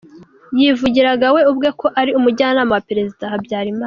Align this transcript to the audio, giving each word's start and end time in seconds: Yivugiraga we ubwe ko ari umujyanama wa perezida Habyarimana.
Yivugiraga 0.59 1.27
we 1.35 1.41
ubwe 1.51 1.69
ko 1.79 1.87
ari 1.99 2.11
umujyanama 2.19 2.71
wa 2.75 2.83
perezida 2.89 3.31
Habyarimana. 3.31 3.79